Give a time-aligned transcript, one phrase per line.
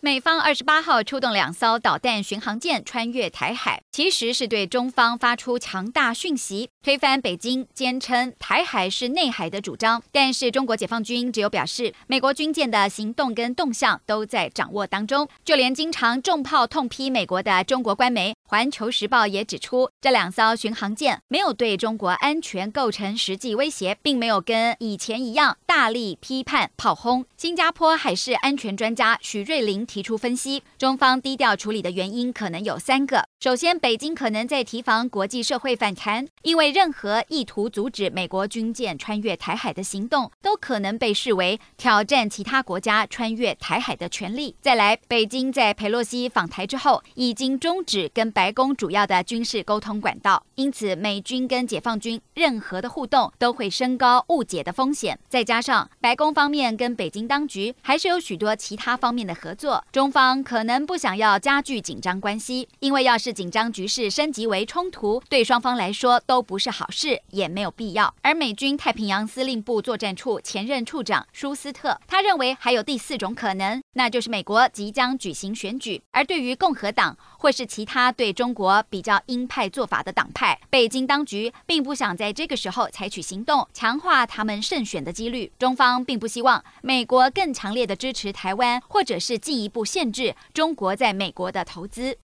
[0.00, 10.00] 美方二十八号出动两艘导弹巡航舰穿越台海，其实是对中方发出强大讯息，推翻北京坚称台海是内海的主张。
[10.12, 15.28] 但是中国解放军只有表示，美国军舰的行动跟动向都在掌握当中。
[15.44, 27.26] 就连经常重炮痛批美国的中国官媒《环球时报》也指出，这两艘巡航舰没有对中国安全构成实际威胁，并没有跟以前一样大力批判炮轰。
[27.36, 33.22] 新加坡海事安全专家许瑞麟提出分析，中方低调处理的原因可能有三个。
[33.38, 44.56] 首先，北京可能在提防国际社会反弹，因为任何意图阻止美国军舰穿越台海的行动，都可能被视为挑战其他国家穿越台海的权利。
[44.62, 55.16] 再来，北京在佩洛西访台之后，已经终止跟白宫主要的军事沟通管道，因此美军跟解放军任何的互动都会升高误解的风险。
[55.28, 68.14] 再加上上白宫方面跟北京当局还是有许多其他方面的合作，中方可能不想要加剧紧张关系，因为要是紧张局势升级为冲突，对双方来说都不是好事，也没有必要。
[68.22, 85.50] 而美军太平洋司令部作战处前任处长舒斯特，他认为还有第四种可能，那就是美国即将举行选举，而对于共和党或是其他对中国比较鹰派做法的党派，北京当局并不想在这个时候采取行动，强化他们胜选的几率。
[85.58, 92.16] 中方并不希望美国更强烈的支持台湾，或者是进一步限制中国在美国的投资。